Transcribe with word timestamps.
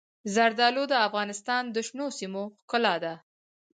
زردالو 0.33 0.83
د 0.91 0.93
افغانستان 1.07 1.63
د 1.75 1.77
شنو 1.87 2.07
سیمو 2.17 2.43
ښکلا 2.61 2.95
ده. 3.03 3.13